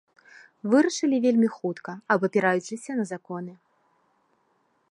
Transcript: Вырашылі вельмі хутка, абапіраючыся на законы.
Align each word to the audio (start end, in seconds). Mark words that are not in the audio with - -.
Вырашылі 0.73 1.17
вельмі 1.25 1.49
хутка, 1.57 1.91
абапіраючыся 2.15 2.91
на 3.01 3.05
законы. 3.13 3.53